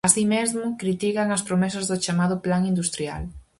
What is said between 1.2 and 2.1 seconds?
as promesas do